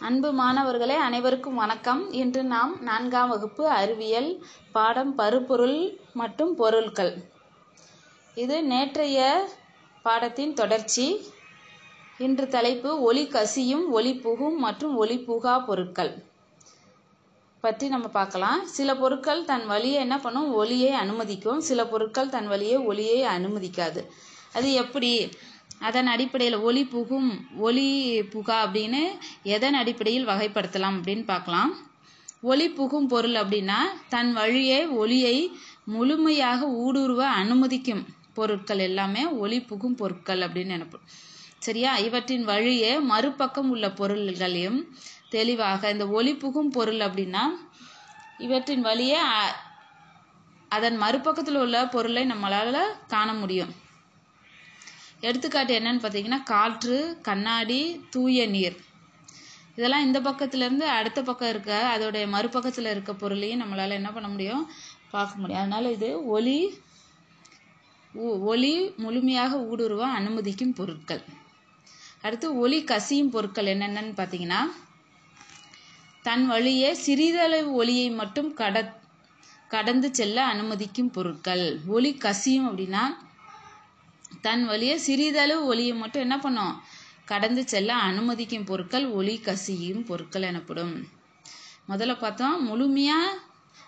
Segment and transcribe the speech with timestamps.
[0.00, 2.12] அன்பு மாணவர்களே அனைவருக்கும் வணக்கம்.
[2.12, 7.24] இன்று நாம் நான்காம் வகுப்பு அறிவியல் பாடம் பருப்பொருள் மற்றும் பொருட்கள்.
[8.34, 9.48] இது நேற்றைய
[10.02, 11.30] பாடத்தின் தொடர்ச்சி.
[12.18, 16.22] இன்று தலைப்பு ஒளி கசியும் ஒளி புகும் மற்றும் ஒளி புகா பொருட்கள்.
[17.60, 18.64] பற்றி நம்ம பார்க்கலாம்.
[18.64, 20.52] சில பொருட்கள் தன் வழியை என்ன பண்ணும்?
[20.52, 21.58] ஒளியை அனுமதிக்கும்.
[21.58, 24.06] சில பொருட்கள் தன் வழியை ஒளியை அனுமதிக்காது.
[24.52, 25.28] அது எப்படி?
[25.78, 31.76] அதன் அடிப்படையில் ஒளி புகும் ஒளி புகா அப்படின்னு எதன் அடிப்படையில் வகைப்படுத்தலாம் அப்படின்னு பார்க்கலாம்.
[32.42, 33.76] ஒளி புகும் பொருள் அப்படின்னா
[34.08, 38.04] தன் வழியே ஒளியை முழுமையாக ஊடுருவ அனுமதிக்கும்
[38.34, 41.06] பொருட்கள் எல்லாமே ஒளி புகும் பொருட்கள் அப்படின்னு நினைப்போம்.
[41.58, 41.96] சரியா?
[41.96, 44.96] இவற்றின் வழியே மறுபக்கம் உள்ள பொருள்களையும்
[45.30, 47.40] தெளிவாக இந்த ஒளி புகும் பொருள் அப்படின்னா
[48.38, 49.56] இவற்றின் வழியே அ-
[50.68, 53.86] அதன் மறுபக்கத்தில் உள்ள பொருளை நம்மளால் காண முடியும்.
[55.20, 58.76] எடுத்துக்காட்டு என்னன்னு பார்த்தீங்கன்னா காற்று கண்ணாடி தூய நீர்.
[59.76, 64.70] இதெல்லாம் இந்த பக்கத்துலேருந்து அடுத்த பக்கம் இருக்க அதோடைய மறுபக்கத்தில் இருக்க பொருளையும் நம்மளால் என்ன பண்ண முடியும்?
[65.10, 65.60] பார்க்க முடியும்.
[65.60, 66.80] அதனால் இது ஒளி
[68.14, 71.22] ஊ- ஒளி முழுமையாக ஊடுருவ அனுமதிக்கும் பொருட்கள்.
[72.22, 74.58] அடுத்து ஒளி கசியும் பொருட்கள் என்னென்னன்னு பார்த்தீங்கன்னா
[76.22, 79.00] தன் வழியே சிறிதளவு ஒளியை மட்டும் கட
[79.68, 81.80] கடந்து செல்ல அனுமதிக்கும் பொருட்கள்.
[81.86, 83.02] ஒளி கசியும் அப்படின்னா
[84.42, 86.82] தன் வழியே சிறிதளவு ஒளியை மட்டும் என்ன பண்ணும்?
[87.24, 91.06] கடந்து செல்ல அனுமதிக்கும் பொருட்கள் ஒளி கசியும் பொருட்கள் எனப்படும்.
[91.88, 93.18] முதல்ல பார்த்தோம் முழுமையா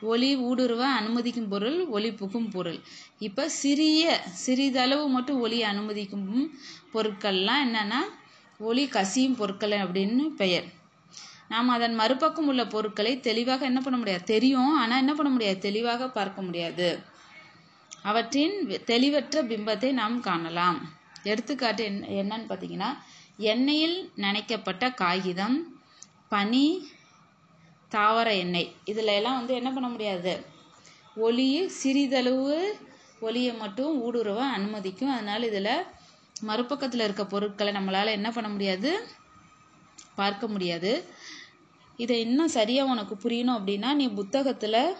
[0.00, 2.80] ஒளி ஊடுருவ அனுமதிக்கும் பொருள் ஒளி புகும் பொருள்.
[3.18, 6.50] இப்போ சிறிய சிறிதளவு மட்டும் ஒளி அனுமதிக்கும்
[6.92, 8.00] பொருட்கள்லாம் என்னன்னா
[8.58, 10.64] ஒளி கசியும் பொருட்கள் அப்படின்னு பெயர்.
[11.48, 14.24] நாம் அதன் மறுபக்கம் உள்ள பொருட்களை தெளிவாக என்ன பண்ண முடியாது?
[14.24, 15.58] தெரியும் ஆனால் என்ன பண்ண முடியாது?
[15.58, 16.88] தெளிவாக பார்க்க முடியாது.
[18.02, 20.92] அவற்றின் வெ- தெளிவற்ற பிம்பத்தை நாம் காணலாம்.
[21.22, 22.96] எடுத்துக்காட்டு என்ன என்னன்னு பார்த்தீங்கன்னா
[23.38, 25.80] எண்ணெயில் நனைக்கப்பட்ட காகிதம்
[26.28, 26.88] பனி
[27.88, 28.76] தாவர எண்ணெய்.
[28.84, 30.44] இதில் எல்லாம் வந்து என்ன பண்ண முடியாது?
[31.16, 32.78] ஒளி சிறிதளவு
[33.20, 35.12] ஒளியை மட்டும் ஊடுருவ அனுமதிக்கும்.
[35.12, 35.82] அதனால் இதில்
[36.42, 39.06] மறுபக்கத்தில் இருக்க பொருட்களை நம்மளால் என்ன பண்ண முடியாது?
[40.14, 41.04] பார்க்க முடியாது.
[41.96, 44.94] இதை இன்னும் சரியாக உனக்கு புரியணும் அப்படின்னா நீ புத்தகத்தில்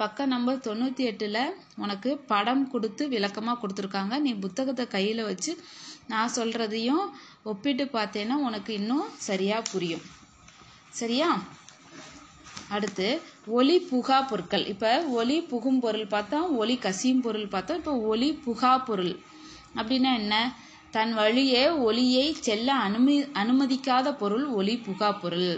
[0.00, 1.42] பக்கம் நம்பர் தொண்ணூற்றி எட்டில்
[1.82, 4.14] உனக்கு படம் கொடுத்து விளக்கமாக கொடுத்துருக்காங்க.
[4.26, 5.52] நீ புத்தகத்தை கையில் வச்சு
[6.12, 7.04] நான் சொல்கிறதையும்
[7.50, 10.04] ஒப்பிட்டு பார்த்தேன்னா உனக்கு இன்னும் சரியாக புரியும்.
[11.00, 11.28] சரியா?
[12.76, 13.08] அடுத்து
[13.58, 14.64] ஒளி புகா பொருட்கள்.
[14.72, 19.14] இப்போ ஒளி புகும் பொருள் பார்த்தோம் ஒளி கசியும் பொருள் பார்த்தோம் இப்போ ஒளி புகா பொருள்.
[19.78, 20.34] அப்படின்னா என்ன?
[20.96, 25.52] தன் வழியே ஒளியை செல்ல அனுமதி அனுமதிக்காத பொருள் ஒளி புகா பொருள்.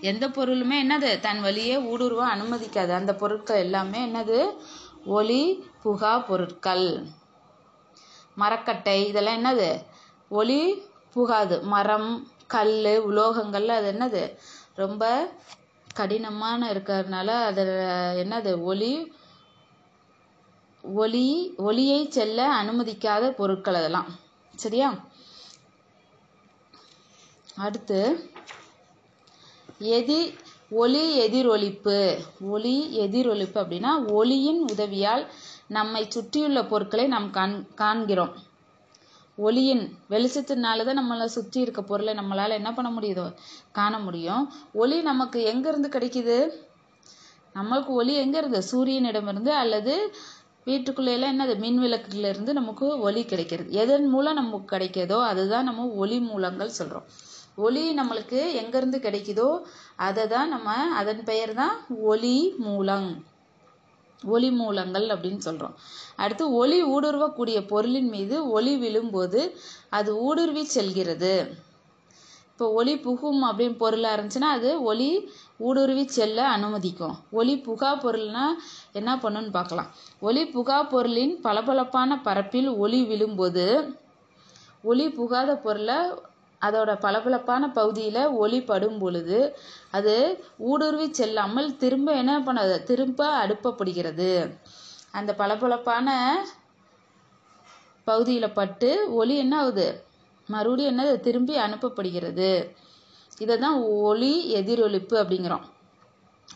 [0.00, 1.20] எந்த பொருளுமே என்னது?
[1.20, 2.90] தன் வழியே ஊடுருவ அனுமதிக்காது.
[2.90, 4.56] அந்த பொருட்கள் எல்லாமே என்னது?
[5.04, 7.06] ஒளி புகா பொருட்கள்.
[8.34, 9.84] மரக்கட்டை இதெல்லாம் என்னது?
[10.28, 10.82] ஒளி
[11.12, 11.62] புகாது.
[11.62, 14.38] மரம் கல் உலோகங்கள் அது என்னது?
[14.74, 15.32] ரொம்ப
[15.94, 17.64] கடினமான இருக்கிறதுனால அது
[18.16, 18.62] என்னது?
[18.62, 19.14] ஒளி
[20.82, 24.06] ஒளி ஒளியை செல்ல அனுமதிக்காத பொருட்கள் அதெல்லாம்.
[24.56, 24.94] சரியா?
[27.56, 28.30] அடுத்து
[29.80, 30.18] எதி
[30.70, 31.96] ஒளி எதிரொலிப்பு.
[32.48, 35.24] ஒளி எதிரொலிப்பு அப்படின்னா ஒளியின் உதவியால்
[35.68, 38.34] நம்மை சுற்றியுள்ள பொருட்களை நாம் காண் காண்கிறோம்.
[39.38, 43.26] ஒளியின் வெளிச்சத்தினால தான் நம்மளை சுற்றி இருக்க பொருளை நம்மளால் என்ன பண்ண முடியுதோ
[43.72, 44.44] காண முடியும்.
[44.72, 46.38] ஒளி நமக்கு எங்கேருந்து கிடைக்குது?
[47.54, 48.60] நம்மளுக்கு ஒளி எங்கே இருந்து?
[48.72, 49.94] சூரியனிடமிருந்து அல்லது
[50.66, 51.54] வீட்டுக்குள்ளேலாம் என்னது?
[51.58, 53.70] மின் விளக்குல இருந்து நமக்கு ஒளி கிடைக்கிறது.
[53.82, 57.08] எதன் மூலம் நமக்கு கிடைக்கிறதோ அதுதான் நம்ம ஒளி மூலங்கள் சொல்கிறோம்
[57.58, 59.48] ஒளி நம்மளுக்கு எங்கேருந்து கிடைக்குதோ
[60.06, 60.70] அதை தான் நம்ம
[61.00, 61.74] அதன் பெயர் தான்
[62.12, 63.08] ஒளி மூலம்.
[64.22, 65.74] ஒளி மூலங்கள் அப்படின்னு சொல்கிறோம்
[66.22, 69.40] அடுத்து ஒளி ஊடுருவக்கூடிய பொருளின் மீது ஒளி விழும்போது
[69.98, 71.34] அது ஊடுருவி செல்கிறது.
[72.50, 75.08] இப்போ ஒளி புகும் அப்படின்னு பொருளாக இருந்துச்சுன்னா அது ஒளி
[75.68, 77.16] ஊடுருவி செல்ல அனுமதிக்கும்.
[77.38, 78.44] ஒளி புகா பொருள்னா
[78.98, 79.90] என்ன பண்ணுன்னு பார்க்கலாம்.
[80.20, 83.66] ஒளி புகா பொருளின் பளபளப்பான பரப்பில் ஒளி விழும்போது
[84.84, 85.98] ஒளி புகாத பொருளை
[86.64, 89.38] அதோட பளபளப்பான பகுதியில் ஒளி படும் பொழுது
[89.90, 90.14] அது
[90.70, 94.30] ஊடுருவி செல்லாமல் திரும்ப என்ன பண்ணது திரும்ப அனுப்பப்படுகிறது
[95.12, 96.08] அந்த பளபளப்பான
[98.06, 99.86] பகுதியில் பட்டு ஒளி என்ன ஆகுது?
[100.48, 101.12] மறுபடியும் என்னது?
[101.20, 102.50] திரும்பி அனுப்பப்படுகிறது
[103.38, 103.78] இதை தான்
[104.08, 105.64] ஒளி எதிரொலிப்பு அப்படிங்கிறோம்.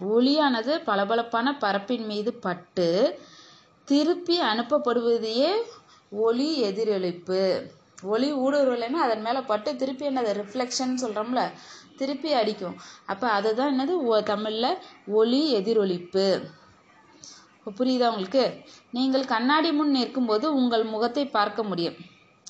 [0.09, 2.89] ஒளியானது பளபளப்பான பரப்பின் மீது பட்டு
[3.89, 5.53] திருப்பி அனுப்பப்படுவதையே
[6.11, 7.41] ஒளி எதிரொலிப்பு.
[8.03, 11.51] ஒளி ஊடுருவலைன்னா அதன் மேலே பட்டு திருப்பி என்னது ரிஃப்ளெக்ஷன் சொல்கிறோம்ல
[11.97, 12.77] திருப்பி அடிக்கும்.
[13.07, 13.97] அப்போ அதுதான் என்னது?
[13.97, 16.43] ஒ- தமிழ்ல ஒளி எதிரொலிப்பு.
[17.79, 18.61] புரியுதா உங்களுக்கு?
[18.91, 21.95] நீங்கள் கண்ணாடி முன் நிற்கும்போது உங்கள் முகத்தை பார்க்க முடியும்.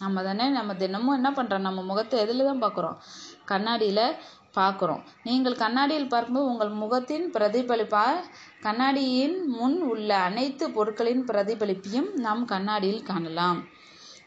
[0.00, 2.96] நம்ம தானே நம்ம தினமும் என்ன பண்ணுறோம் நம்ம முகத்தை எதில் தான் பார்க்குறோம்?
[3.44, 4.14] கண்ணாடியில்
[4.54, 5.02] பார்க்குறோம்.
[5.24, 8.24] நீங்கள் கண்ணாடியில் பார்க்கும்போது உங்கள் முகத்தின் பிரதிபலிப்பாக
[8.60, 13.64] கண்ணாடியின் முன் உள்ள அனைத்து பொருட்களின் பிரதிபலிப்பையும் நாம் கண்ணாடியில் காணலாம்.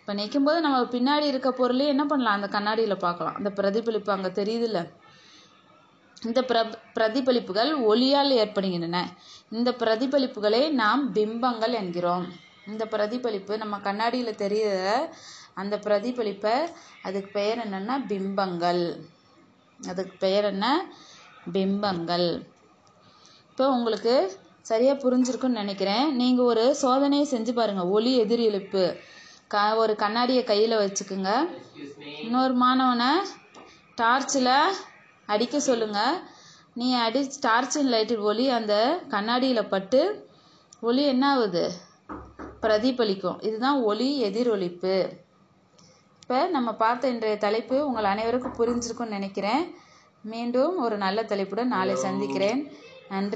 [0.01, 2.33] இப்போ நிற்கும்போது நம்ம பின்னாடி இருக்க பொருளே என்ன பண்ணலாம்?
[2.33, 3.35] அந்த கண்ணாடியில் பார்க்கலாம்.
[3.35, 4.79] அந்த பிரதிபலிப்பு அங்கே தெரியுதுல்ல?
[6.23, 6.59] இந்த பிர
[6.93, 8.97] பிரதிபலிப்புகள் ஒளியால் ஏற்படுகின்றன.
[9.49, 12.25] இந்த பிரதிபலிப்புகளை நாம் பிம்பங்கள் என்கிறோம்.
[12.67, 14.91] இந்த பிரதிபலிப்பு நம்ம கண்ணாடியில் தெரியுற
[15.53, 16.55] அந்த பிரதிபலிப்பை
[17.01, 18.83] அதுக்கு பெயர் என்னென்னா பிம்பங்கள்.
[19.79, 20.65] அதுக்கு பெயர் என்ன?
[21.53, 22.27] பிம்பங்கள்.
[23.49, 24.13] இப்போ உங்களுக்கு
[24.61, 26.15] சரியாக புரிஞ்சிருக்குன்னு நினைக்கிறேன்.
[26.15, 28.83] நீங்கள் ஒரு சோதனையை செஞ்சு பாருங்கள் ஒளி எதிரொலிப்பு.
[29.53, 31.31] க ஒரு கண்ணாடியை கையில் வச்சுக்குங்க.
[32.25, 33.11] இன்னொரு மாணவனை
[34.01, 34.53] டார்ச்சில்
[35.33, 36.19] அடிக்க சொல்லுங்கள்
[36.79, 38.75] நீ அடி டார்ச்சின் லைட்டு ஒளி அந்த
[39.13, 40.01] கண்ணாடியில் பட்டு
[40.89, 41.65] ஒளி என்ன ஆகுது
[42.63, 43.39] பிரதிபலிக்கும்.
[43.47, 44.95] இதுதான் ஒளி எதிரொலிப்பு.
[46.21, 49.63] இப்போ நம்ம பார்த்த இன்றைய தலைப்பு உங்கள் அனைவருக்கும் புரிஞ்சிருக்கும்னு நினைக்கிறேன்.
[50.33, 52.59] மீண்டும் ஒரு நல்ல தலைப்புடன் நாளை சந்திக்கிறேன்.
[53.13, 53.29] நன்றி.